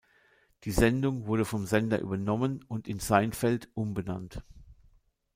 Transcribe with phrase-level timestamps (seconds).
[0.63, 4.41] Die Sendung wurde vom Sender übernommen und in "Seinfeld" umbenannt.